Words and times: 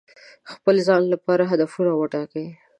د 0.45 0.47
خپل 0.55 0.75
ځان 0.87 1.01
لپاره 1.13 1.43
هدفونه 1.51 1.91
وټاکئ. 1.95 2.47